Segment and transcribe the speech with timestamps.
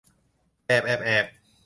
[0.65, 1.25] แบบแอบแอบ